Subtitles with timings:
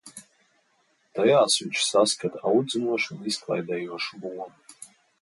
[1.19, 4.95] Tajās viņš saskata audzinošu un izklaidējošu lomu.